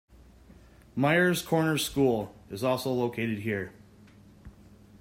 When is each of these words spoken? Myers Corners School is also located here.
Myers 0.95 1.43
Corners 1.43 1.85
School 1.85 2.33
is 2.49 2.63
also 2.63 2.91
located 2.91 3.37
here. 3.37 3.71